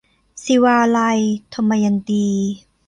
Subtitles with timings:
[0.43, 1.19] ศิวาลัย-
[1.53, 2.25] ทมยันตี